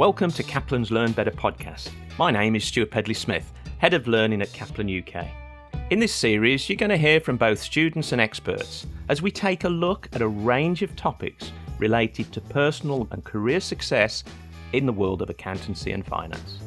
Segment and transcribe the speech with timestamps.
[0.00, 1.90] Welcome to Kaplan's Learn Better podcast.
[2.18, 5.26] My name is Stuart Pedley Smith, Head of Learning at Kaplan UK.
[5.90, 9.64] In this series, you're going to hear from both students and experts as we take
[9.64, 14.24] a look at a range of topics related to personal and career success
[14.72, 16.60] in the world of accountancy and finance.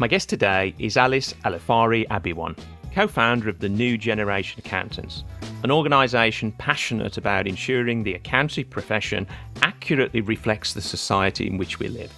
[0.00, 2.58] My guest today is Alice Alifari Abiwan,
[2.94, 5.24] co founder of the New Generation Accountants,
[5.62, 9.26] an organisation passionate about ensuring the accountancy profession
[9.60, 12.10] accurately reflects the society in which we live.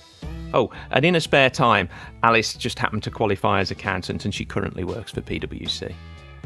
[0.50, 0.54] Mm.
[0.54, 1.88] Oh, and in her spare time,
[2.22, 5.94] Alice just happened to qualify as accountant and she currently works for PwC.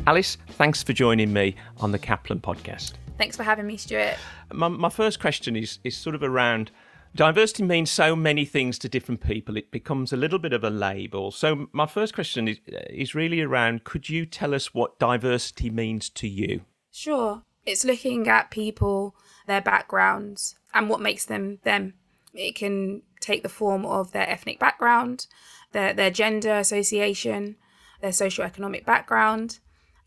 [0.07, 2.95] Alice, thanks for joining me on the Kaplan podcast.
[3.17, 4.17] Thanks for having me, Stuart.
[4.53, 6.71] My, my first question is, is sort of around
[7.15, 10.71] diversity means so many things to different people, it becomes a little bit of a
[10.71, 11.31] label.
[11.31, 15.71] So, my first question is, uh, is really around could you tell us what diversity
[15.71, 16.63] means to you?
[16.91, 17.43] Sure.
[17.65, 19.15] It's looking at people,
[19.47, 21.95] their backgrounds, and what makes them them.
[22.35, 25.27] It can take the form of their ethnic background,
[25.73, 27.57] their, their gender association,
[28.01, 29.61] their socioeconomic background,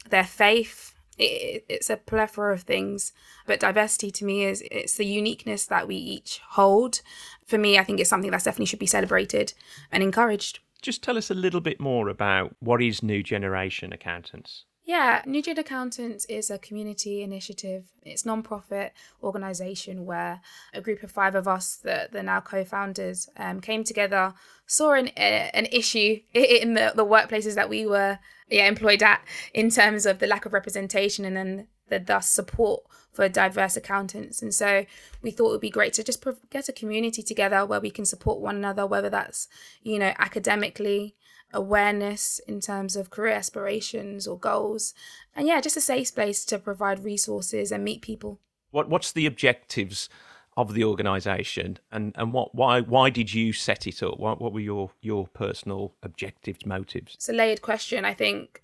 [0.10, 0.94] their faith.
[1.18, 3.12] It, it's a plethora of things.
[3.46, 7.02] But diversity to me is it's the uniqueness that we each hold.
[7.46, 9.54] For me, I think it's something that definitely should be celebrated
[9.92, 10.60] and encouraged.
[10.82, 14.66] Just tell us a little bit more about what is New Generation Accountants.
[14.88, 17.92] Yeah, New Gen Accountants is a community initiative.
[18.04, 20.40] It's a non-profit organisation where
[20.74, 24.34] a group of five of us, the, the now co-founders, um, came together,
[24.66, 29.22] saw an, an issue in the, the workplaces that we were yeah, employed at
[29.54, 34.42] in terms of the lack of representation and then the thus support for diverse accountants.
[34.42, 34.86] And so
[35.22, 38.06] we thought it would be great to just get a community together where we can
[38.06, 39.50] support one another, whether that's,
[39.84, 41.18] you know, academically,
[41.54, 44.94] awareness in terms of career aspirations or goals.
[45.36, 48.40] And yeah, just a safe space to provide resources and meet people.
[48.72, 50.10] What what's the objectives
[50.58, 54.20] of the organisation and, and what why why did you set it up?
[54.20, 57.16] What what were your your personal objectives, motives?
[57.16, 58.04] It's a layered question.
[58.04, 58.62] I think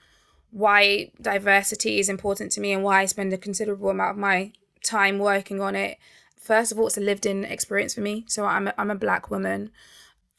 [0.51, 4.51] why diversity is important to me and why I spend a considerable amount of my
[4.83, 5.97] time working on it.
[6.39, 8.25] First of all, it's a lived in experience for me.
[8.27, 9.71] So I'm a, I'm a black woman.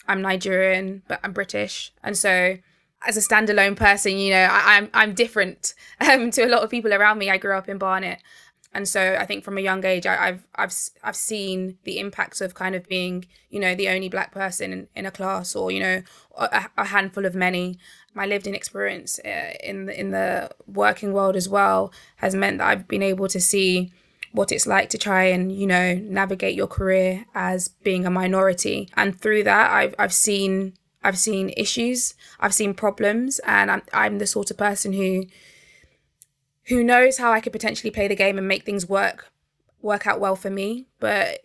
[0.09, 1.93] I'm Nigerian, but I'm British.
[2.03, 2.57] And so
[3.07, 6.63] as a standalone person, you know, I, am I'm, I'm different um, to a lot
[6.63, 7.31] of people around me.
[7.31, 8.21] I grew up in Barnet.
[8.75, 12.41] And so I think from a young age, I, have I've I've seen the impact
[12.41, 15.71] of kind of being, you know, the only black person in, in a class, or
[15.71, 16.03] you know,
[16.37, 17.79] a, a handful of many.
[18.15, 22.67] My lived-in experience uh, in the, in the working world as well has meant that
[22.67, 23.93] I've been able to see
[24.35, 28.89] what it's like to try and you know navigate your career as being a minority.
[28.97, 34.19] And through that i've i've seen i've seen issues i've seen problems and i'm i'm
[34.19, 35.25] the sort of person who
[36.69, 39.31] who knows how i could potentially play the game and make things work
[39.85, 40.87] work out well for me.
[40.99, 41.39] But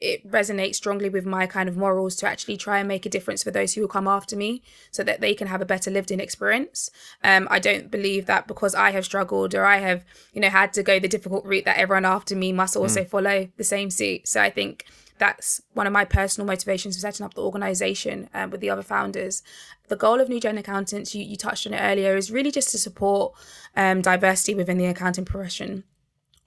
[0.00, 3.42] it resonates strongly with my kind of morals to actually try and make a difference
[3.42, 6.10] for those who will come after me so that they can have a better lived
[6.10, 6.90] in experience.
[7.22, 10.72] Um, I don't believe that because I have struggled or I have, you know, had
[10.74, 13.08] to go the difficult route that everyone after me must also mm.
[13.08, 14.28] follow the same suit.
[14.28, 14.84] So I think
[15.18, 18.82] that's one of my personal motivations for setting up the organization um, with the other
[18.82, 19.42] founders.
[19.88, 22.70] The goal of New Gen Accountants, you, you touched on it earlier, is really just
[22.70, 23.32] to support
[23.76, 25.84] um, diversity within the accounting profession.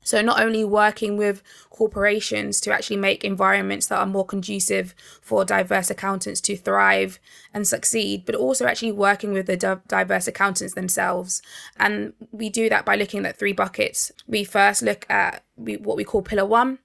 [0.07, 5.43] So, not only working with corporations to actually make environments that are more conducive for
[5.43, 7.19] diverse accountants to thrive
[7.53, 11.41] and succeed, but also actually working with the di- diverse accountants themselves.
[11.75, 14.13] And we do that by looking at three buckets.
[14.27, 16.79] We first look at what we call Pillar One,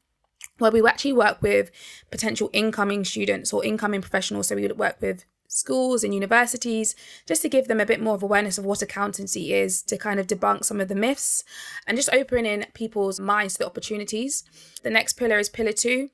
[0.58, 1.70] where we actually work with
[2.10, 4.48] potential incoming students or incoming professionals.
[4.48, 6.96] So we would work with schools and universities
[7.26, 10.18] just to give them a bit more of awareness of what accountancy is to kind
[10.18, 11.44] of debunk some of the myths
[11.86, 14.44] and just opening in people's minds to the opportunities.
[14.82, 16.08] The next pillar is pillar two,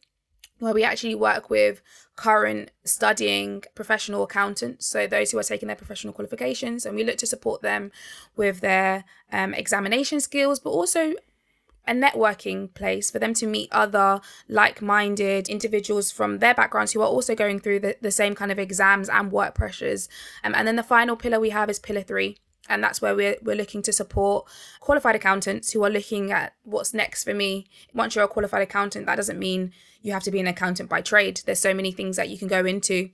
[0.59, 1.81] where we actually work with
[2.16, 7.16] current studying professional accountants, so those who are taking their professional qualifications, and we look
[7.19, 7.93] to support them
[8.37, 11.15] with their um, examination skills, but also
[11.88, 17.08] a networking place for them to meet other like-minded individuals from their backgrounds who are
[17.08, 20.08] also going through the, the same kind of exams and work pressures.
[20.44, 22.38] Um, and then the final pillar we have is pillar three
[22.69, 24.46] and that's where we're, we're looking to support
[24.81, 27.67] qualified accountants who are looking at what's next for me.
[27.94, 31.00] Once you're a qualified accountant that doesn't mean you have to be an accountant by
[31.00, 31.41] trade.
[31.44, 33.11] There's so many things that you can go into.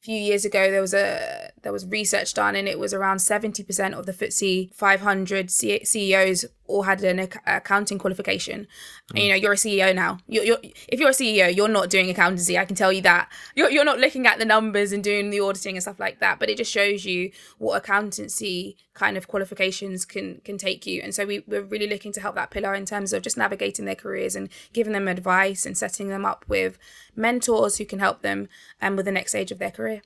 [0.00, 3.18] A few years ago there was a there was research done and it was around
[3.18, 8.66] 70% of the FTSE 500 CEOs all had an ac- accounting qualification.
[9.12, 9.22] Mm.
[9.22, 10.18] You know, you're a CEO now.
[10.26, 10.58] You're, you're,
[10.88, 12.58] if you're a CEO, you're not doing accountancy.
[12.58, 13.30] I can tell you that.
[13.54, 16.38] You're, you're not looking at the numbers and doing the auditing and stuff like that.
[16.38, 21.00] But it just shows you what accountancy kind of qualifications can can take you.
[21.02, 23.84] And so we, we're really looking to help that pillar in terms of just navigating
[23.84, 26.78] their careers and giving them advice and setting them up with
[27.14, 28.48] mentors who can help them
[28.80, 30.02] um, with the next stage of their career.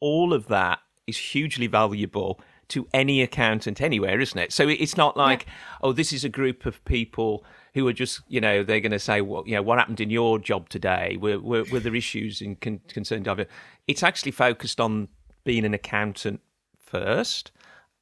[0.00, 2.40] All of that is hugely valuable
[2.72, 4.52] to any accountant anywhere, isn't it?
[4.52, 5.52] So it's not like, yeah.
[5.82, 8.98] oh, this is a group of people who are just, you know, they're going to
[8.98, 11.16] say, well, you know, what happened in your job today?
[11.20, 13.50] Were, were, were there issues in con- concerned of it?
[13.86, 15.08] It's actually focused on
[15.44, 16.40] being an accountant
[16.78, 17.52] first.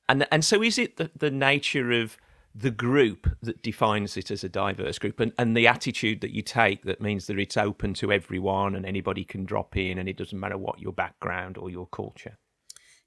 [0.08, 2.17] And, and so is it the, the nature of
[2.55, 6.43] the group that defines it as a diverse group and, and the attitude that you
[6.43, 10.17] take that means that it's open to everyone and anybody can drop in and it
[10.17, 12.37] doesn't matter what your background or your culture?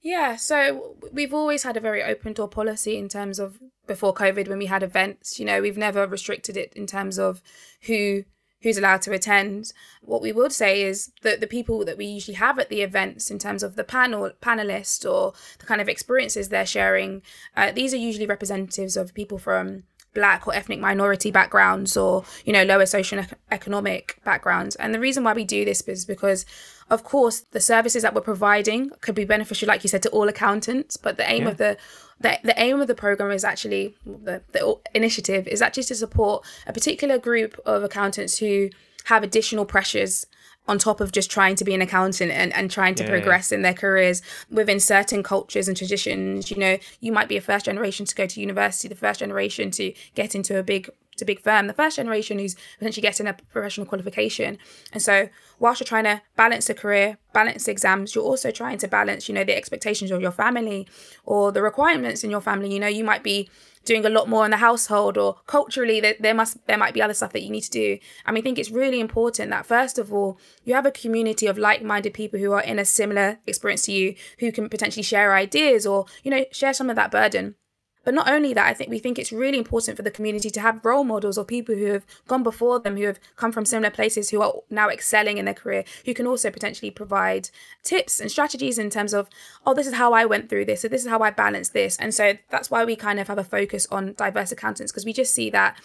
[0.03, 3.57] Yeah, so we've always had a very open door policy in terms of
[3.87, 7.41] before COVID when we had events, you know, we've never restricted it in terms of
[7.83, 8.25] who
[8.61, 9.73] who's allowed to attend.
[10.01, 13.29] What we would say is that the people that we usually have at the events
[13.29, 17.21] in terms of the panel panelists or the kind of experiences they're sharing,
[17.55, 22.53] uh, these are usually representatives of people from black or ethnic minority backgrounds or you
[22.53, 26.45] know lower social economic backgrounds and the reason why we do this is because
[26.89, 30.27] of course the services that we're providing could be beneficial like you said to all
[30.27, 31.49] accountants but the aim yeah.
[31.49, 31.77] of the,
[32.19, 36.45] the the aim of the program is actually the, the initiative is actually to support
[36.67, 38.69] a particular group of accountants who
[39.05, 40.25] have additional pressures
[40.67, 43.09] on top of just trying to be an accountant and, and trying to yeah.
[43.09, 46.49] progress in their careers within certain cultures and traditions.
[46.49, 49.71] You know, you might be a first generation to go to university, the first generation
[49.71, 53.33] to get into a big to big firm, the first generation who's potentially getting a
[53.33, 54.57] professional qualification.
[54.91, 55.29] And so
[55.59, 59.35] whilst you're trying to balance a career, balance exams, you're also trying to balance, you
[59.35, 60.87] know, the expectations of your family
[61.23, 62.73] or the requirements in your family.
[62.73, 63.49] You know, you might be
[63.85, 67.01] doing a lot more in the household or culturally that there must there might be
[67.01, 67.97] other stuff that you need to do.
[68.25, 71.57] And we think it's really important that first of all you have a community of
[71.57, 75.85] like-minded people who are in a similar experience to you who can potentially share ideas
[75.85, 77.55] or you know share some of that burden
[78.03, 80.59] but not only that, I think we think it's really important for the community to
[80.61, 83.89] have role models or people who have gone before them, who have come from similar
[83.89, 87.49] places, who are now excelling in their career, who can also potentially provide
[87.83, 89.29] tips and strategies in terms of,
[89.65, 91.97] oh, this is how I went through this, so this is how I balance this.
[91.97, 95.13] And so that's why we kind of have a focus on diverse accountants, because we
[95.13, 95.77] just see that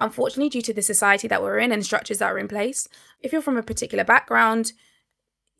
[0.00, 2.88] unfortunately, due to the society that we're in and structures that are in place,
[3.20, 4.72] if you're from a particular background,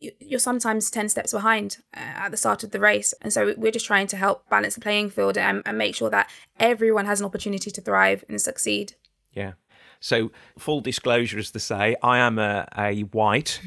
[0.01, 3.15] you're sometimes 10 steps behind uh, at the start of the race.
[3.21, 6.11] And so we're just trying to help balance the playing field and, and make sure
[6.11, 6.31] that
[6.61, 8.95] everyone has an opportunity to thrive and succeed.
[9.33, 9.53] Yeah.
[10.01, 13.61] So, full disclosure, as to say, I am a, a white,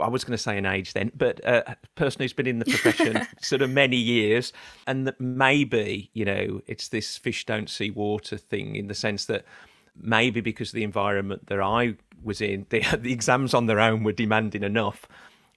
[0.00, 2.66] I was going to say an age then, but a person who's been in the
[2.66, 4.52] profession sort of many years,
[4.86, 9.24] and that maybe, you know, it's this fish don't see water thing in the sense
[9.26, 9.44] that
[9.98, 14.02] maybe because of the environment that I was in, the, the exams on their own
[14.02, 15.06] were demanding enough.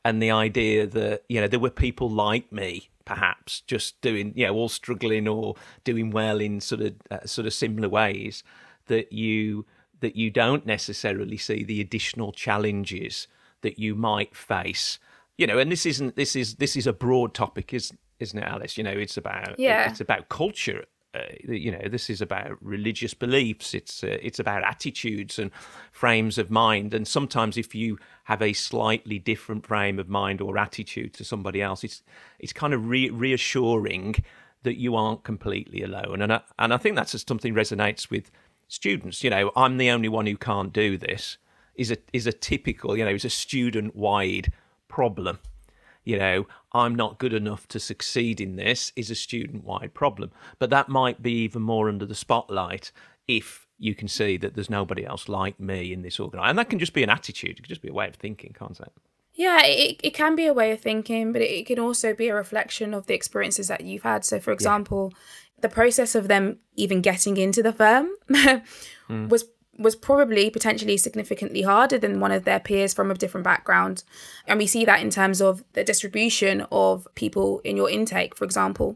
[0.05, 4.47] And the idea that, you know, there were people like me, perhaps, just doing, you
[4.47, 8.43] know, all struggling or doing well in sort of uh, sort of similar ways,
[8.87, 9.65] that you
[9.99, 13.27] that you don't necessarily see the additional challenges
[13.61, 14.99] that you might face.
[15.37, 18.45] You know, and this isn't this is this is a broad topic, is isn't it,
[18.45, 18.77] Alice?
[18.77, 19.89] You know, it's about yeah.
[19.89, 20.85] it's about culture
[21.15, 23.73] uh, you know this is about religious beliefs.
[23.73, 25.51] It's uh, it's about attitudes and
[25.91, 26.93] frames of mind.
[26.93, 31.61] And sometimes if you have a slightly different frame of mind or attitude to somebody
[31.61, 32.03] else it's
[32.37, 34.15] it's kind of re- reassuring
[34.63, 36.21] that you aren't completely alone.
[36.21, 38.29] And I, and I think that's something resonates with
[38.67, 39.23] students.
[39.23, 41.37] You know I'm the only one who can't do this
[41.73, 44.53] is a is a typical you know is a student wide
[44.87, 45.39] problem
[46.09, 50.31] you know, I'm not good enough to succeed in this is a student wide problem.
[50.57, 52.91] But that might be even more under the spotlight
[53.27, 56.49] if you can see that there's nobody else like me in this organisation.
[56.49, 58.55] And that can just be an attitude, it can just be a way of thinking,
[58.57, 58.91] can't it?
[59.35, 62.35] Yeah, it, it can be a way of thinking, but it can also be a
[62.35, 64.25] reflection of the experiences that you've had.
[64.25, 65.17] So, for example, yeah.
[65.61, 69.29] the process of them even getting into the firm mm.
[69.29, 69.45] was
[69.79, 74.03] was probably potentially significantly harder than one of their peers from a different background.
[74.45, 78.43] And we see that in terms of the distribution of people in your intake, for
[78.43, 78.95] example.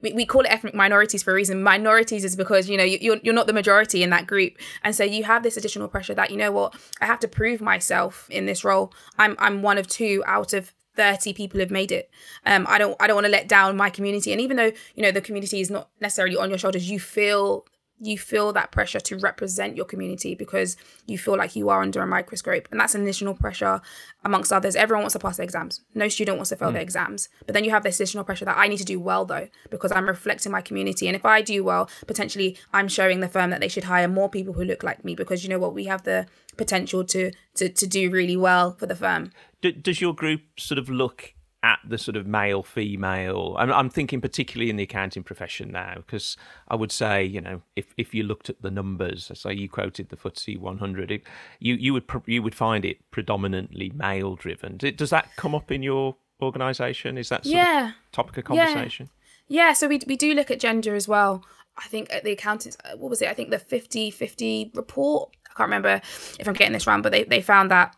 [0.00, 1.62] We, we call it ethnic minorities for a reason.
[1.62, 4.52] Minorities is because, you know, you're, you're not the majority in that group.
[4.84, 7.60] And so you have this additional pressure that, you know what, I have to prove
[7.60, 8.92] myself in this role.
[9.18, 12.10] I'm, I'm one of two out of 30 people have made it.
[12.44, 14.32] Um, I don't I don't want to let down my community.
[14.32, 17.64] And even though, you know, the community is not necessarily on your shoulders, you feel
[18.00, 20.76] you feel that pressure to represent your community because
[21.06, 23.80] you feel like you are under a microscope and that's an additional pressure
[24.24, 24.76] amongst others.
[24.76, 25.82] Everyone wants to pass their exams.
[25.94, 26.74] No student wants to fail mm.
[26.74, 27.28] their exams.
[27.46, 29.92] But then you have this additional pressure that i need to do well though because
[29.92, 31.06] i'm reflecting my community.
[31.08, 34.28] And if i do well potentially i'm showing the firm that they should hire more
[34.28, 36.26] people who look like me because you know what we have the
[36.56, 39.32] potential to to, to do really well for the firm.
[39.60, 44.20] Does your group sort of look at the sort of male female I'm, I'm thinking
[44.20, 46.36] particularly in the accounting profession now because
[46.68, 50.10] i would say you know if, if you looked at the numbers say you quoted
[50.10, 51.22] the FTSE 100 it,
[51.58, 55.82] you you would you would find it predominantly male driven does that come up in
[55.82, 57.18] your organization?
[57.18, 57.92] Is that yeah.
[58.12, 59.10] topic of conversation?
[59.48, 59.66] Yeah.
[59.68, 61.44] yeah so we, we do look at gender as well.
[61.76, 63.28] I think at the accountants uh, what was it?
[63.28, 65.30] I think the 50 50 report?
[65.50, 66.00] I can't remember
[66.38, 67.96] if i'm getting this wrong but they, they found that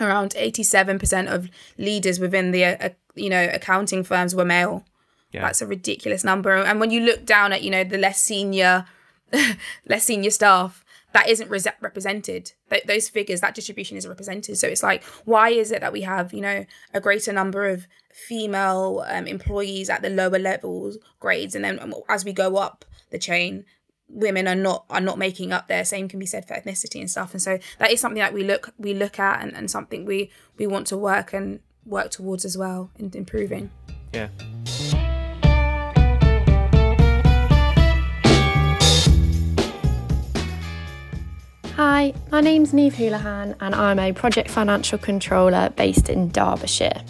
[0.00, 1.48] around 87% of
[1.78, 4.84] leaders within the uh, you know accounting firms were male.
[5.32, 5.42] Yeah.
[5.42, 6.54] that's a ridiculous number.
[6.54, 8.86] And when you look down at you know the less senior
[9.88, 12.52] less senior staff that isn't re- represented.
[12.70, 14.58] Th- those figures that distribution is represented.
[14.58, 17.86] So it's like why is it that we have you know a greater number of
[18.12, 22.84] female um, employees at the lower levels grades and then um, as we go up
[23.10, 23.64] the chain
[24.08, 25.84] women are not are not making up there.
[25.84, 27.32] Same can be said for ethnicity and stuff.
[27.32, 30.30] And so that is something that we look we look at and, and something we
[30.56, 33.70] we want to work and work towards as well in improving.
[34.12, 34.28] Yeah.
[41.76, 47.02] Hi, my name's Neve Houlihan and I'm a project financial controller based in Derbyshire.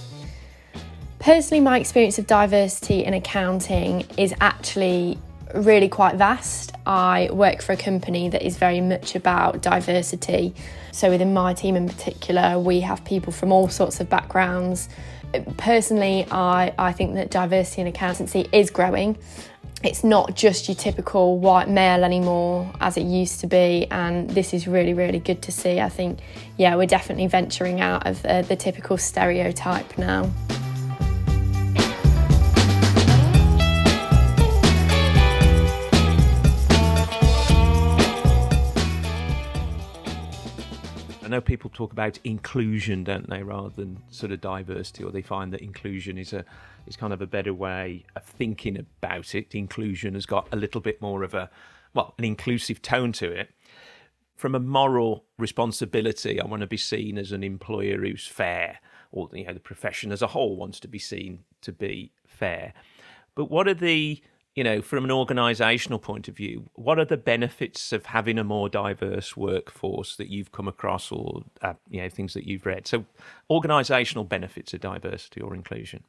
[1.18, 5.18] Personally, my experience of diversity in accounting is actually
[5.54, 6.72] really quite vast.
[6.86, 10.54] I work for a company that is very much about diversity.
[10.92, 14.88] So, within my team in particular, we have people from all sorts of backgrounds.
[15.56, 19.16] Personally, I, I think that diversity in accountancy is growing.
[19.82, 24.54] It's not just your typical white male anymore as it used to be, and this
[24.54, 25.80] is really, really good to see.
[25.80, 26.20] I think,
[26.56, 30.30] yeah, we're definitely venturing out of uh, the typical stereotype now.
[41.34, 45.52] Know people talk about inclusion, don't they, rather than sort of diversity, or they find
[45.52, 46.44] that inclusion is a
[46.86, 49.54] is kind of a better way of thinking about it.
[49.54, 51.50] Inclusion has got a little bit more of a
[51.94, 53.50] well, an inclusive tone to it.
[54.36, 58.80] From a moral responsibility, I want to be seen as an employer who's fair,
[59.12, 62.74] or you know, the profession as a whole wants to be seen to be fair.
[63.34, 64.22] But what are the
[64.54, 68.44] you know, from an organisational point of view, what are the benefits of having a
[68.44, 72.86] more diverse workforce that you've come across, or uh, you know, things that you've read?
[72.86, 73.04] So,
[73.50, 76.04] organisational benefits of diversity or inclusion.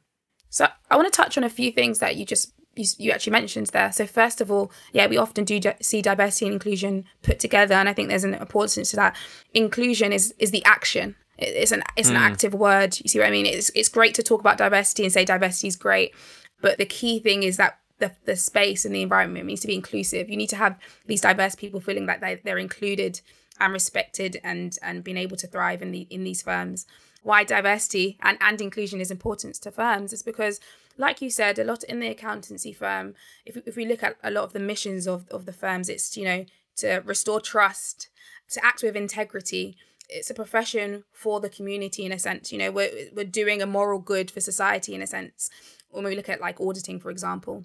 [0.48, 3.32] So, I want to touch on a few things that you just you, you actually
[3.32, 3.90] mentioned there.
[3.90, 7.88] So, first of all, yeah, we often do see diversity and inclusion put together, and
[7.88, 9.16] I think there's an importance to that.
[9.54, 11.16] Inclusion is is the action.
[11.36, 12.20] It's an it's an mm.
[12.20, 12.96] active word.
[13.02, 13.46] You see what I mean?
[13.46, 16.14] It's it's great to talk about diversity and say diversity is great,
[16.60, 19.74] but the key thing is that the, the space and the environment needs to be
[19.74, 20.28] inclusive.
[20.28, 23.20] You need to have these diverse people feeling like they, they're included
[23.58, 26.86] and respected and and being able to thrive in the in these firms.
[27.22, 30.60] Why diversity and, and inclusion is important to firms is because,
[30.96, 34.30] like you said, a lot in the accountancy firm, if, if we look at a
[34.30, 36.44] lot of the missions of, of the firms, it's, you know,
[36.76, 38.10] to restore trust,
[38.50, 39.76] to act with integrity.
[40.08, 42.52] It's a profession for the community in a sense.
[42.52, 45.50] You know, we're, we're doing a moral good for society in a sense.
[45.90, 47.64] When we look at like auditing, for example,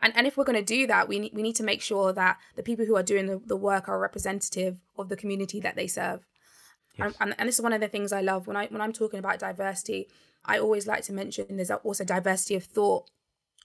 [0.00, 2.38] and, and if we're going to do that, we, we need to make sure that
[2.56, 5.86] the people who are doing the, the work are representative of the community that they
[5.86, 6.24] serve.
[6.96, 7.06] Yes.
[7.06, 8.92] And, and, and this is one of the things I love when I when I'm
[8.92, 10.08] talking about diversity.
[10.44, 13.10] I always like to mention there's also diversity of thought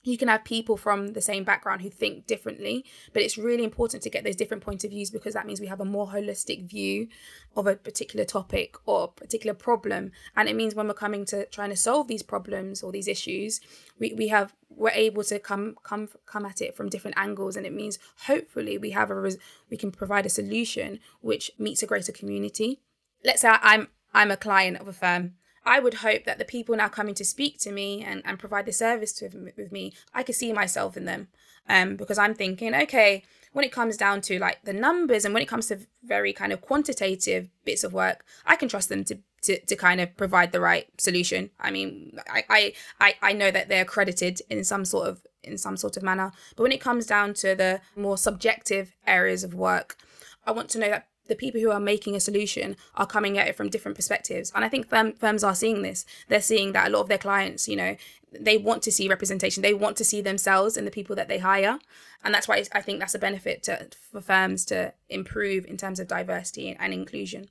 [0.04, 4.04] you can have people from the same background who think differently but it's really important
[4.04, 6.68] to get those different points of views because that means we have a more holistic
[6.68, 7.08] view
[7.56, 10.12] of a particular topic or particular problem.
[10.36, 13.62] And it means when we're coming to trying to solve these problems or these issues
[14.00, 17.56] we, we have we're able to come come come at it from different angles.
[17.56, 19.38] And it means hopefully we have a res-
[19.70, 22.82] we can provide a solution which meets a greater community.
[23.24, 26.76] Let's say i'm i'm a client of a firm I would hope that the people
[26.76, 30.24] now coming to speak to me and, and provide the service to with me, I
[30.24, 31.28] could see myself in them.
[31.70, 35.42] Um, because I'm thinking, okay, when it comes down to like the numbers and when
[35.42, 39.20] it comes to very kind of quantitative bits of work, I can trust them to
[39.44, 41.50] to, to kind of provide the right solution.
[41.60, 45.78] I mean, I, I I know that they're accredited in some sort of in some
[45.78, 46.32] sort of manner.
[46.56, 49.98] But when it comes down to the more subjective areas of work,
[50.46, 53.48] I want to know that the people who are making a solution are coming at
[53.48, 54.52] it from different perspectives.
[54.54, 56.06] And I think firm, firms are seeing this.
[56.28, 57.96] They're seeing that a lot of their clients, you know,
[58.32, 59.62] they want to see representation.
[59.62, 61.80] They want to see themselves in the people that they hire.
[62.24, 66.00] And that's why I think that's a benefit to, for firms to improve in terms
[66.00, 67.50] of diversity and inclusion.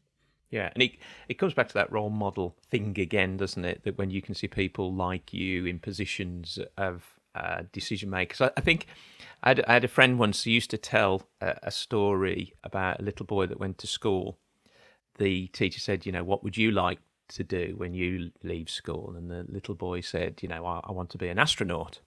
[0.50, 0.92] Yeah, and it
[1.28, 3.84] it comes back to that role model thing again, doesn't it?
[3.84, 8.50] That when you can see people like you in positions of uh, decision makers, I,
[8.56, 8.86] I think
[9.42, 13.00] I had, I had, a friend once who used to tell a, a, story about
[13.00, 14.38] a little boy that went to school.
[15.18, 16.98] The teacher said, "You know, what would you like
[17.28, 20.92] to do when you leave school?" And the little boy said, "You know, I, I
[20.92, 22.00] want to be an astronaut."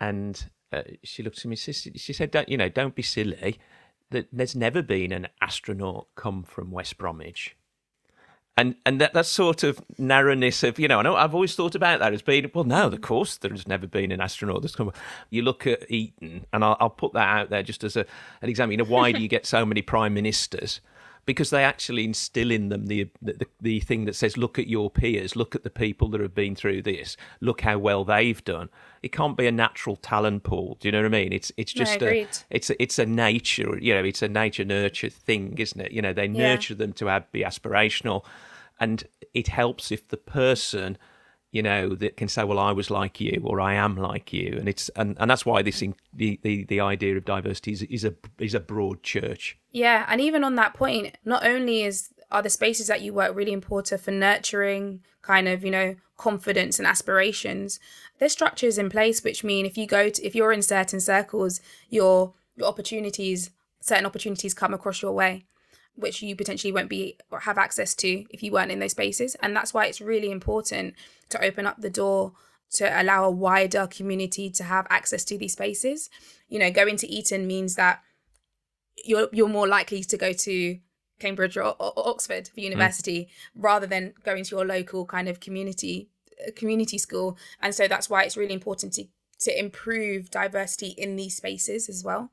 [0.00, 1.56] And uh, she looked at me.
[1.56, 2.68] She, she said, "Don't you know?
[2.68, 3.58] Don't be silly.
[4.10, 7.56] That there's never been an astronaut come from West Bromwich."
[8.60, 11.74] And and that that sort of narrowness of you know, I know I've always thought
[11.74, 14.92] about that as being well, no, of course there's never been an astronaut that's come.
[15.30, 18.04] You look at Eton, and I'll, I'll put that out there just as a,
[18.42, 18.72] an example.
[18.72, 20.80] You know, why do you get so many prime ministers?
[21.26, 24.90] because they actually instill in them the, the the thing that says, look at your
[24.90, 28.68] peers, look at the people that have been through this, look how well they've done.
[29.02, 30.76] It can't be a natural talent pool.
[30.80, 31.32] Do you know what I mean?
[31.32, 34.64] It's it's just no, a it's a, it's a nature, you know, it's a nature
[34.64, 35.92] nurture thing, isn't it?
[35.92, 36.78] You know, they nurture yeah.
[36.78, 38.24] them to have, be aspirational,
[38.80, 40.98] and it helps if the person
[41.52, 44.56] you know that can say well i was like you or i am like you.
[44.58, 47.82] And it's and, and that's why this in, the, the the idea of diversity is,
[47.82, 49.58] is a is a broad church.
[49.72, 53.34] Yeah and even on that point not only is are the spaces that you work
[53.34, 57.80] really important for nurturing kind of you know confidence and aspirations
[58.18, 61.60] there's structures in place which mean if you go to if you're in certain circles
[61.88, 65.46] your your opportunities certain opportunities come across your way
[66.00, 69.36] which you potentially won't be or have access to if you weren't in those spaces.
[69.42, 70.94] And that's why it's really important
[71.30, 72.32] to open up the door
[72.72, 76.08] to allow a wider community to have access to these spaces.
[76.48, 78.00] You know, going to Eton means that
[79.04, 80.78] you're you're more likely to go to
[81.18, 83.28] Cambridge or, or Oxford for university mm.
[83.54, 86.08] rather than going to your local kind of community
[86.46, 87.36] uh, community school.
[87.60, 89.04] And so that's why it's really important to
[89.40, 92.30] to improve diversity in these spaces as well.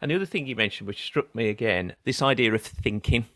[0.00, 3.26] And the other thing you mentioned, which struck me again, this idea of thinking.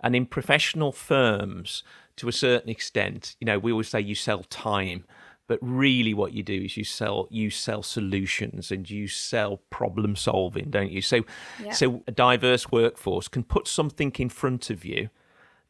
[0.00, 1.82] And in professional firms,
[2.16, 5.04] to a certain extent, you know, we always say you sell time,
[5.46, 10.16] but really what you do is you sell you sell solutions and you sell problem
[10.16, 11.02] solving, don't you?
[11.02, 11.24] So
[11.62, 11.72] yeah.
[11.72, 15.10] so a diverse workforce can put something in front of you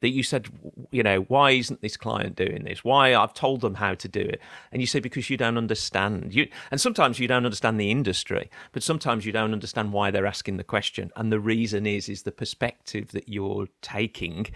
[0.04, 0.48] that you said,
[0.90, 2.84] you know, why isn't this client doing this?
[2.84, 4.38] Why I've told them how to do it,
[4.70, 6.34] and you say because you don't understand.
[6.34, 10.26] You and sometimes you don't understand the industry, but sometimes you don't understand why they're
[10.26, 14.46] asking the question, and the reason is is the perspective that you're taking.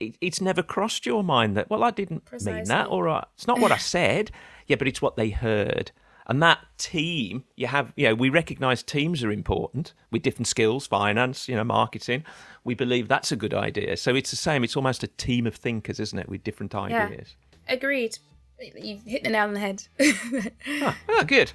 [0.00, 2.54] It, it's never crossed your mind that well, I didn't Precisely.
[2.54, 4.32] mean that, or it's not what I said.
[4.66, 5.92] yeah, but it's what they heard.
[6.26, 10.86] And that team, you have, you know, we recognise teams are important with different skills,
[10.86, 12.24] finance, you know, marketing.
[12.64, 13.96] We believe that's a good idea.
[13.96, 14.62] So it's the same.
[14.62, 17.34] It's almost a team of thinkers, isn't it, with different ideas.
[17.66, 18.18] Yeah, agreed.
[18.76, 19.82] You've hit the nail on the head.
[20.00, 21.52] oh, oh, good.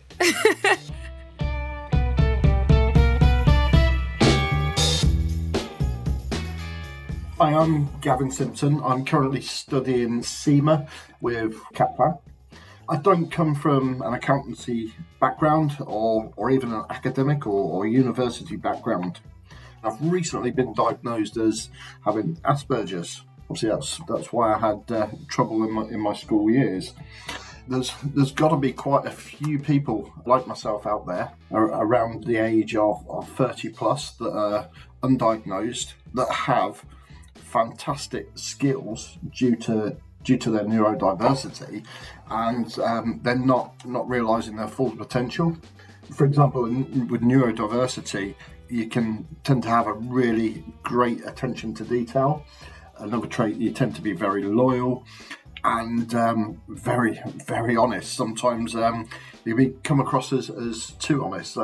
[7.37, 8.81] Hi, I'm Gavin Simpson.
[8.83, 10.87] I'm currently studying CIMA
[11.21, 12.17] with Kaplan.
[12.87, 18.57] I don't come from an accountancy background or, or even an academic or, or university
[18.57, 19.19] background.
[19.83, 21.69] I've recently been diagnosed as
[22.03, 23.23] having Asperger's.
[23.49, 26.93] Obviously, that's that's why I had uh, trouble in my in my school years.
[27.67, 32.37] There's there's got to be quite a few people like myself out there around the
[32.37, 34.69] age of, of 30 plus that are
[35.03, 36.83] undiagnosed that have
[37.35, 41.85] fantastic skills due to due to their neurodiversity,
[42.29, 45.55] and um, they're not not realizing their full potential.
[46.13, 48.35] For example, with neurodiversity,
[48.69, 52.43] you can tend to have a really great attention to detail.
[52.97, 55.05] Another trait, you tend to be very loyal
[55.63, 58.13] and um, very, very honest.
[58.13, 59.09] Sometimes um,
[59.45, 61.57] you may come across as, as too honest.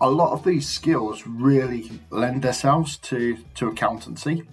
[0.00, 4.46] A lot of these skills really lend themselves to, to accountancy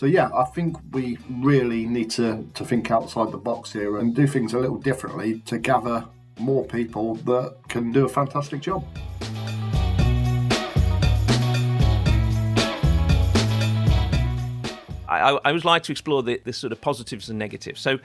[0.00, 4.16] so yeah, I think we really need to, to think outside the box here and
[4.16, 6.06] do things a little differently to gather
[6.38, 8.82] more people that can do a fantastic job.
[15.06, 17.82] I, I would like to explore the, the sort of positives and negatives.
[17.82, 17.98] So,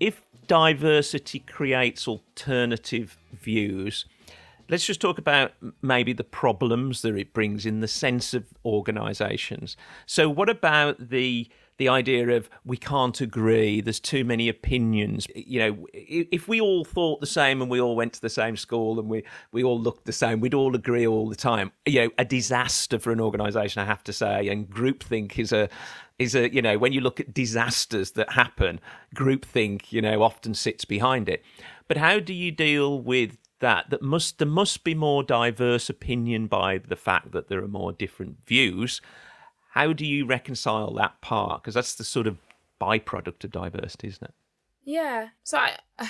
[0.00, 4.06] if diversity creates alternative views,
[4.68, 5.52] let's just talk about
[5.82, 9.76] maybe the problems that it brings in the sense of organisations.
[10.06, 15.26] So, what about the the idea of we can't agree, there's too many opinions.
[15.34, 18.56] You know, if we all thought the same and we all went to the same
[18.56, 21.70] school and we, we all looked the same, we'd all agree all the time.
[21.86, 24.48] You know, a disaster for an organisation, I have to say.
[24.48, 25.68] And groupthink is a
[26.18, 28.80] is a you know when you look at disasters that happen,
[29.14, 31.44] groupthink you know often sits behind it.
[31.86, 33.90] But how do you deal with that?
[33.90, 37.92] That must there must be more diverse opinion by the fact that there are more
[37.92, 39.00] different views
[39.78, 41.62] how do you reconcile that part?
[41.62, 42.38] Because that's the sort of
[42.80, 44.34] byproduct of diversity, isn't it?
[44.84, 45.28] Yeah.
[45.44, 45.76] So I,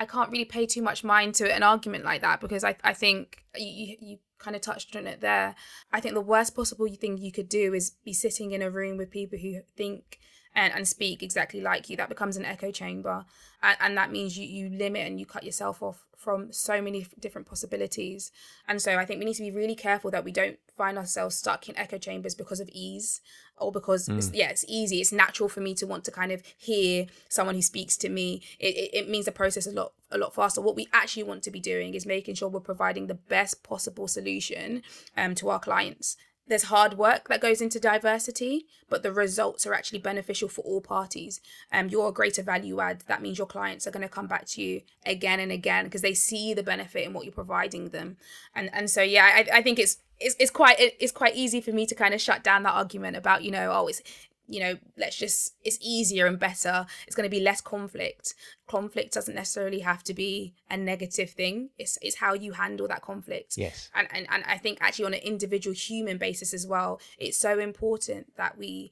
[0.00, 2.94] I can't really pay too much mind to an argument like that because I, I
[2.94, 5.54] think you, you kind of touched on it there.
[5.92, 8.96] I think the worst possible thing you could do is be sitting in a room
[8.96, 10.18] with people who think
[10.58, 11.96] and, and speak exactly like you.
[11.96, 13.24] That becomes an echo chamber.
[13.62, 17.06] And, and that means you, you limit and you cut yourself off from so many
[17.20, 18.32] different possibilities.
[18.66, 21.36] And so I think we need to be really careful that we don't find ourselves
[21.36, 23.20] stuck in echo chambers because of ease
[23.56, 24.18] or because mm.
[24.18, 25.00] it's, yeah, it's easy.
[25.00, 28.42] It's natural for me to want to kind of hear someone who speaks to me.
[28.58, 30.60] It, it, it means the process a lot a lot faster.
[30.60, 34.08] What we actually want to be doing is making sure we're providing the best possible
[34.08, 34.82] solution
[35.16, 36.16] um, to our clients
[36.48, 40.80] there's hard work that goes into diversity, but the results are actually beneficial for all
[40.80, 41.40] parties.
[41.72, 43.02] Um, you're a greater value add.
[43.06, 46.02] That means your clients are going to come back to you again and again because
[46.02, 48.16] they see the benefit in what you're providing them.
[48.54, 51.72] And and so yeah, I, I think it's it's, it's quite it's quite easy for
[51.72, 54.02] me to kind of shut down that argument about you know oh it's
[54.48, 56.86] you know, let's just, it's easier and better.
[57.06, 58.34] It's going to be less conflict.
[58.66, 61.70] Conflict doesn't necessarily have to be a negative thing.
[61.78, 63.58] It's, it's how you handle that conflict.
[63.58, 63.90] Yes.
[63.94, 67.58] And, and, and I think actually on an individual human basis as well, it's so
[67.58, 68.90] important that we,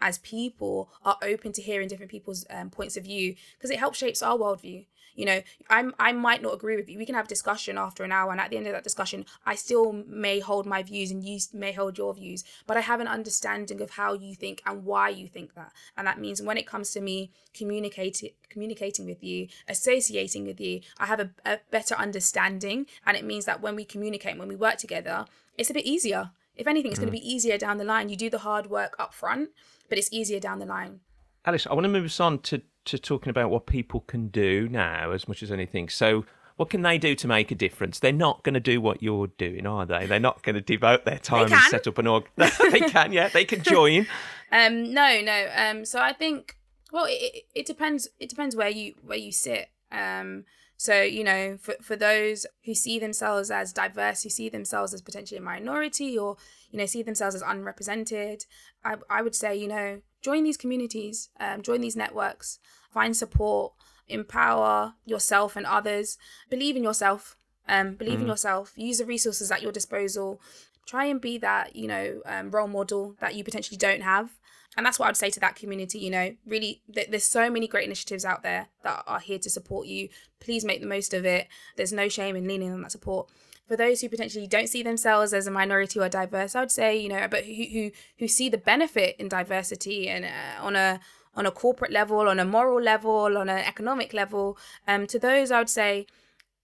[0.00, 3.98] as people, are open to hearing different people's um, points of view because it helps
[3.98, 4.86] shapes our worldview
[5.18, 6.96] you know i'm i might not agree with you.
[6.96, 9.54] We can have discussion after an hour and at the end of that discussion i
[9.56, 13.08] still may hold my views and you may hold your views but i have an
[13.08, 15.72] understanding of how you think and why you think that.
[15.96, 20.80] And that means when it comes to me communicating communicating with you associating with you
[20.98, 22.86] i have a, a better understanding.
[23.04, 25.26] And it means that when we communicate when we work together
[25.56, 26.30] it's a bit easier.
[26.54, 27.04] If anything it's mm.
[27.04, 28.08] going to be easier down the line.
[28.08, 29.50] You do the hard work up front
[29.88, 31.00] but it's easier down the line.
[31.44, 34.68] Alice i want to move us on to to talking about what people can do
[34.68, 35.88] now as much as anything.
[35.88, 36.24] So,
[36.56, 38.00] what can they do to make a difference?
[38.00, 40.06] They're not going to do what you're doing, are they?
[40.06, 42.24] They're not going to devote their time and set up an org.
[42.36, 44.06] they can, yeah, they can join.
[44.50, 45.48] Um, no, no.
[45.54, 46.56] Um, so I think,
[46.90, 48.08] well, it, it depends.
[48.18, 49.68] It depends where you where you sit.
[49.92, 50.46] Um,
[50.78, 55.02] so you know, for for those who see themselves as diverse, who see themselves as
[55.02, 56.38] potentially a minority, or
[56.70, 58.46] you know, see themselves as unrepresented,
[58.84, 62.58] I I would say you know, join these communities, um, join these networks
[62.98, 63.72] find support,
[64.08, 66.18] empower yourself and others,
[66.50, 67.36] believe in yourself.
[67.68, 68.22] Um, believe mm.
[68.22, 68.72] in yourself.
[68.76, 70.40] Use the resources at your disposal.
[70.86, 74.30] Try and be that, you know, um, role model that you potentially don't have.
[74.76, 75.98] And that's what I'd say to that community.
[75.98, 79.50] You know, really, th- there's so many great initiatives out there that are here to
[79.50, 80.08] support you.
[80.40, 81.46] Please make the most of it.
[81.76, 83.28] There's no shame in leaning on that support
[83.68, 86.98] for those who potentially don't see themselves as a minority or diverse, I would say,
[86.98, 91.00] you know, but who who, who see the benefit in diversity and uh, on a
[91.38, 94.58] on a corporate level, on a moral level, on an economic level.
[94.88, 96.06] Um, to those, I would say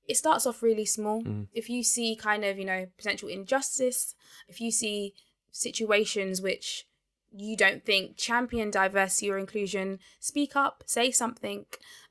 [0.08, 1.22] it starts off really small.
[1.22, 1.46] Mm.
[1.54, 4.16] If you see kind of, you know, potential injustice,
[4.48, 5.14] if you see
[5.52, 6.88] situations which
[7.30, 11.66] you don't think champion diversity or inclusion, speak up, say something,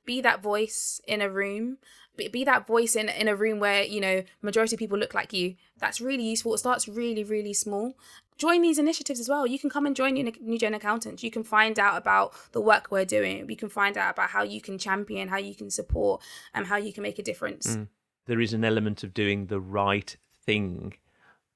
[0.05, 1.77] be that voice in a room
[2.15, 5.33] be that voice in in a room where you know majority of people look like
[5.33, 6.53] you that's really useful.
[6.53, 7.95] It starts really really small.
[8.37, 9.45] Join these initiatives as well.
[9.45, 11.23] You can come and join new gen accountants.
[11.23, 13.45] You can find out about the work we're doing.
[13.45, 16.21] We can find out about how you can champion how you can support
[16.53, 17.75] and how you can make a difference.
[17.75, 17.87] Mm.
[18.25, 20.93] there is an element of doing the right thing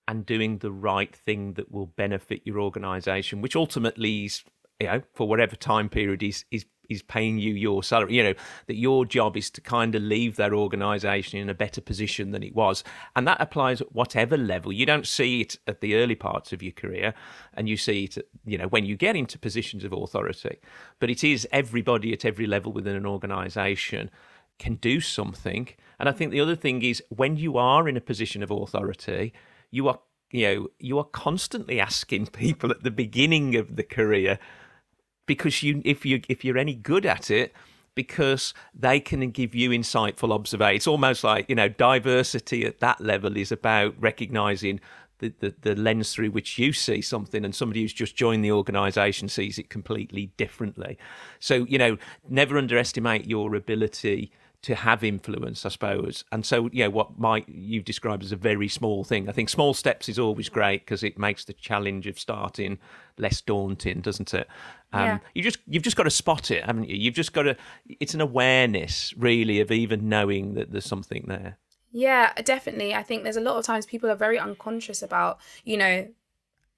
[0.07, 4.43] and doing the right thing that will benefit your organization which ultimately is
[4.79, 8.33] you know for whatever time period is is is paying you your salary you know
[8.67, 12.43] that your job is to kind of leave that organization in a better position than
[12.43, 12.83] it was.
[13.15, 14.71] And that applies at whatever level.
[14.71, 17.13] You don't see it at the early parts of your career
[17.53, 20.59] and you see it you know when you get into positions of authority.
[20.99, 24.09] But it is everybody at every level within an organization
[24.59, 25.69] can do something.
[25.99, 29.33] And i think the other thing is when you are in a position of authority
[29.71, 29.99] you are
[30.31, 34.39] you know you are constantly asking people at the beginning of the career
[35.27, 37.53] because you if you if you're any good at it
[37.93, 40.75] because they can give you insightful observation.
[40.75, 44.79] It's almost like, you know, diversity at that level is about recognizing
[45.17, 48.51] the, the, the, lens through which you see something and somebody who's just joined the
[48.51, 50.95] organization sees it completely differently.
[51.39, 51.97] So, you know,
[52.29, 54.31] never underestimate your ability
[54.63, 56.23] to have influence, I suppose.
[56.31, 59.29] And so, yeah, what might you've described as a very small thing.
[59.29, 62.79] I think small steps is always great because it makes the challenge of starting
[63.17, 64.47] less daunting, doesn't it?
[64.93, 65.19] Um, Yeah.
[65.33, 66.95] You just you've just got to spot it, haven't you?
[66.95, 67.55] You've just got to.
[67.99, 71.57] It's an awareness, really, of even knowing that there's something there.
[71.91, 72.93] Yeah, definitely.
[72.93, 76.07] I think there's a lot of times people are very unconscious about, you know,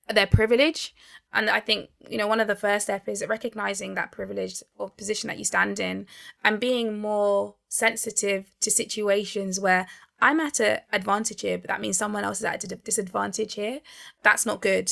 [0.08, 0.94] their privilege.
[1.34, 4.90] And I think, you know, one of the first steps is recognizing that privilege or
[4.90, 6.08] position that you stand in
[6.44, 9.88] and being more sensitive to situations where
[10.22, 13.80] I'm at an advantage here, but that means someone else is at a disadvantage here.
[14.24, 14.92] That's not good.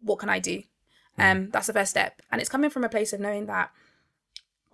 [0.00, 0.62] What can I do?
[1.18, 2.22] Um, that's the first step.
[2.32, 3.70] And it's coming from a place of knowing that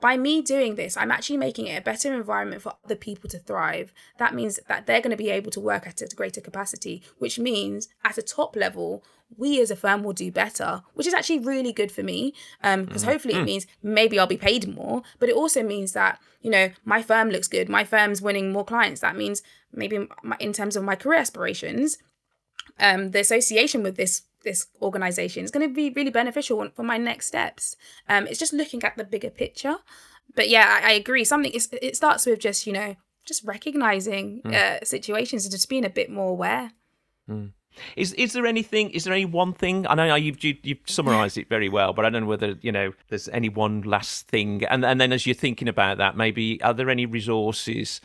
[0.01, 3.39] by me doing this, I'm actually making it a better environment for other people to
[3.39, 3.93] thrive.
[4.19, 7.39] That means that they're going to be able to work at a greater capacity, which
[7.39, 9.03] means at a top level,
[9.37, 12.33] we as a firm will do better, which is actually really good for me.
[12.63, 16.21] Um, because hopefully it means maybe I'll be paid more, but it also means that,
[16.41, 19.01] you know, my firm looks good, my firm's winning more clients.
[19.01, 21.99] That means maybe my, in terms of my career aspirations,
[22.79, 26.97] um, the association with this this organization is going to be really beneficial for my
[26.97, 27.75] next steps.
[28.09, 29.79] Um, it's just looking at the bigger picture.
[30.37, 31.25] But yeah, I, I agree.
[31.25, 32.95] Something is, it starts with just you know
[33.27, 36.73] just recognizing uh, situations and just being a bit more aware.
[37.97, 38.91] Is is there anything?
[38.91, 39.87] Is there any one thing?
[39.87, 42.73] I know you've you, you've summarised it very well, but I don't know whether you
[42.73, 44.65] know there's any one last thing.
[44.65, 48.01] And and then as you're thinking about that, maybe are there any resources?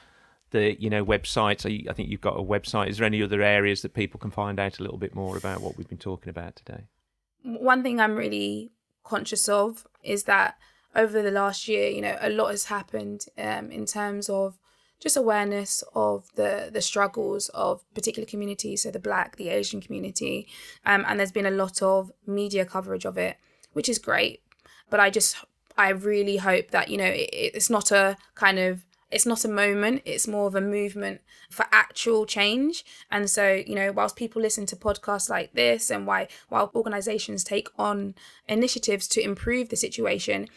[0.51, 1.65] The you know websites.
[1.65, 2.89] I I think you've got a website.
[2.89, 5.61] Is there any other areas that people can find out a little bit more about
[5.61, 6.87] what we've been talking about today?
[7.43, 8.71] one thing I'm really
[9.03, 10.57] conscious of is that
[10.95, 14.59] over the last year, you know, a lot has happened um, in terms of
[15.01, 20.47] just awareness of the the struggles of particular communities, so the Black, the Asian community,
[20.85, 23.37] um, and there's been a lot of media coverage of it,
[23.73, 24.41] which is great.
[24.89, 25.37] But I just,
[25.77, 29.47] I really hope that you know, it, it's not a kind of it's not a
[29.49, 34.41] moment it's more of a movement for actual change and so you know whilst people
[34.41, 38.15] listen to podcasts like this and why while organizations take on
[38.47, 40.47] initiatives to improve the situation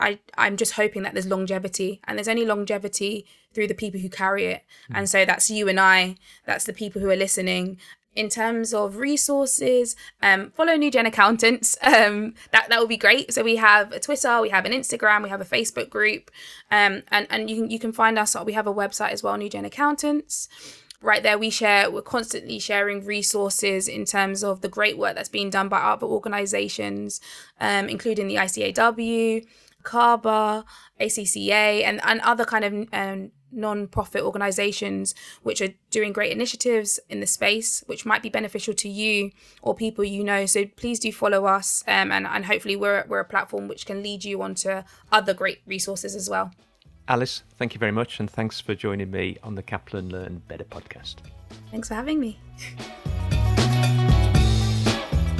[0.00, 4.08] I, I'm just hoping that there's longevity and there's only longevity through the people who
[4.08, 4.64] carry it.
[4.92, 7.78] And so that's you and I, that's the people who are listening.
[8.16, 11.76] In terms of resources, um, follow New Gen Accountants.
[11.90, 13.32] Um, that that would be great.
[13.32, 16.30] So we have a Twitter, we have an Instagram, we have a Facebook group,
[16.70, 18.36] um, and and you can you can find us.
[18.44, 20.48] We have a website as well, New Gen Accountants.
[21.02, 21.90] Right there, we share.
[21.90, 26.06] We're constantly sharing resources in terms of the great work that's being done by other
[26.06, 27.20] organisations,
[27.60, 29.46] um, including the ICAW,
[29.82, 30.64] CABA,
[31.00, 37.20] ACCA, and and other kind of um, non-profit organizations which are doing great initiatives in
[37.20, 41.12] the space which might be beneficial to you or people you know so please do
[41.12, 44.82] follow us um, and, and hopefully we're, we're a platform which can lead you onto
[45.10, 46.52] other great resources as well
[47.08, 50.62] Alice, thank you very much, and thanks for joining me on the Kaplan Learn Better
[50.62, 51.16] podcast.
[51.72, 52.38] thanks for having me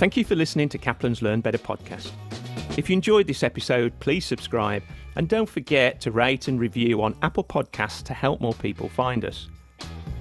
[0.01, 2.11] Thank you for listening to Kaplan's Learn Better podcast.
[2.81, 4.83] If you enjoyed this episode, please subscribe
[5.15, 9.23] and don't forget to rate and review on Apple Podcasts to help more people find
[9.27, 9.49] us.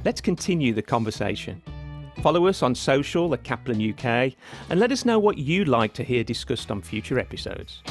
[0.04, 1.62] Let's continue the conversation.
[2.22, 4.34] Follow us on social at Kaplan UK
[4.70, 7.82] and let us know what you'd like to hear discussed on future episodes.